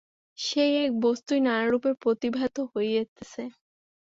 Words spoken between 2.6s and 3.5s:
হইতেছে।